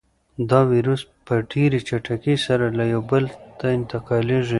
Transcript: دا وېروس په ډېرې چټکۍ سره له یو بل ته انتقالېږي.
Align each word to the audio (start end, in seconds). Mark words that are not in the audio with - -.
دا 0.49 0.59
وېروس 0.71 1.01
په 1.25 1.33
ډېرې 1.51 1.79
چټکۍ 1.87 2.35
سره 2.45 2.65
له 2.77 2.83
یو 2.93 3.01
بل 3.11 3.25
ته 3.59 3.67
انتقالېږي. 3.77 4.49